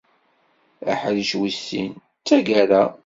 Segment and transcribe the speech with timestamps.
[0.91, 2.83] Aḥric wis sin, d taggara.